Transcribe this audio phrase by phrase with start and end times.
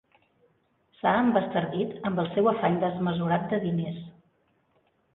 [1.01, 4.05] S'ha embastardit amb el seu afany desmesurat de diners.